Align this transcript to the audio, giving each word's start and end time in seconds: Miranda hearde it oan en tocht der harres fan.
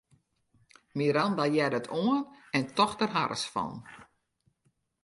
Miranda 1.01 1.45
hearde 1.55 1.79
it 1.81 1.91
oan 2.01 2.19
en 2.57 2.65
tocht 2.77 2.99
der 3.01 3.11
harres 3.15 3.45
fan. 3.53 3.73